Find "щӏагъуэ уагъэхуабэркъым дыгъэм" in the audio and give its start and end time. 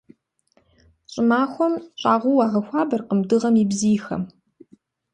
1.99-3.55